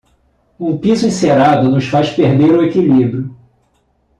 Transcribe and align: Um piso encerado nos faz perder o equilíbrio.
Um 0.59 0.79
piso 0.79 1.05
encerado 1.05 1.69
nos 1.69 1.85
faz 1.87 2.09
perder 2.09 2.53
o 2.55 2.63
equilíbrio. 2.63 3.35